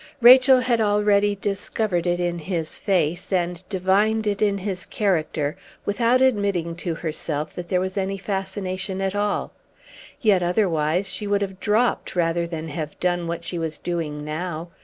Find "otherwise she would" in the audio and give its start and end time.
10.41-11.43